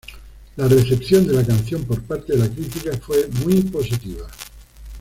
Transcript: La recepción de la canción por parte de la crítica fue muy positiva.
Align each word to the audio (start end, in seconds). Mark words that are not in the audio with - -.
La 0.57 0.67
recepción 0.67 1.27
de 1.27 1.33
la 1.33 1.45
canción 1.45 1.83
por 1.83 2.01
parte 2.01 2.33
de 2.35 2.39
la 2.39 2.49
crítica 2.51 2.97
fue 2.97 3.27
muy 3.45 3.61
positiva. 3.61 4.25